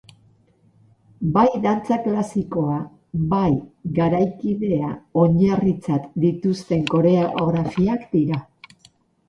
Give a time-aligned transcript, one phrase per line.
[1.35, 2.77] Bai dantza klasikoa
[3.35, 3.51] bai
[4.01, 4.91] garaikidea
[5.27, 8.45] oinarritzat dituzten koreografiak dira.